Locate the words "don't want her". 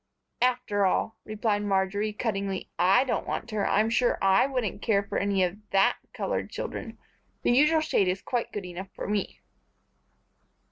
3.03-3.67